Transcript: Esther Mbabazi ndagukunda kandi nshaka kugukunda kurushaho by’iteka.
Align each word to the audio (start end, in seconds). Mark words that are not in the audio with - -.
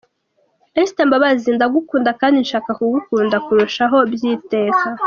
Esther 0.81 1.05
Mbabazi 1.07 1.49
ndagukunda 1.55 2.11
kandi 2.21 2.37
nshaka 2.45 2.69
kugukunda 2.79 3.35
kurushaho 3.45 3.97
by’iteka. 4.11 4.85